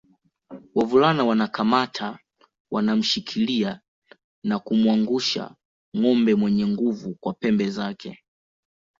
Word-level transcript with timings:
Wavulana 0.75 1.23
wanakamata 1.23 2.19
wanamshikilia 2.71 3.81
na 4.43 4.59
kumwangusha 4.59 5.55
ngombe 5.97 6.35
mwenye 6.35 6.67
nguvu 6.67 7.15
kwa 7.19 7.33
pembe 7.33 7.69
zake 7.69 8.23